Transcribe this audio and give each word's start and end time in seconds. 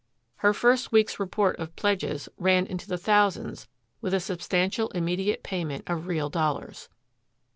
Her 0.37 0.51
first 0.51 0.91
week's 0.91 1.19
report 1.19 1.57
of 1.59 1.75
pledges 1.75 2.27
ran 2.39 2.65
into 2.65 2.87
the 2.87 2.97
thousands 2.97 3.67
with 4.01 4.15
a 4.15 4.19
substantial 4.19 4.89
immediate 4.95 5.43
payment 5.43 5.83
of 5.85 6.07
real 6.07 6.27
dollars. 6.31 6.89